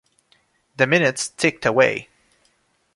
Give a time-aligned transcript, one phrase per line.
[0.77, 2.09] The minutes ticked away.